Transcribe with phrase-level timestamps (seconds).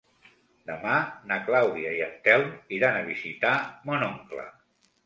[0.69, 0.95] Demà
[1.31, 3.57] na Clàudia i en Telm iran a visitar
[3.91, 4.53] mon oncle.